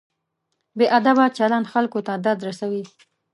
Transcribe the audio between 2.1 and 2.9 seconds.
درد رسوي.